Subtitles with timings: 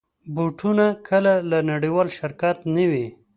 [0.33, 3.07] بوټونه کله له نړېوال شرکت نه وي.